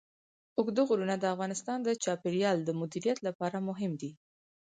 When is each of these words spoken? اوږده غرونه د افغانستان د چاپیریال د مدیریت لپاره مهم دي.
اوږده 0.57 0.81
غرونه 0.89 1.15
د 1.19 1.25
افغانستان 1.33 1.77
د 1.83 1.89
چاپیریال 2.03 2.57
د 2.63 2.69
مدیریت 2.79 3.17
لپاره 3.27 3.57
مهم 3.69 3.91
دي. 4.01 4.11